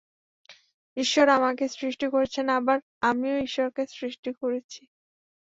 ঈশ্বর 0.97 1.27
আমাকে 1.29 1.65
সৃষ্টি 1.75 2.05
করেছেন, 2.13 2.45
আবার 2.57 2.77
আমিও 3.03 3.35
ঈশ্বরকে 3.39 3.83
সৃষ্টি 3.91 4.31
করেছি। 4.41 4.81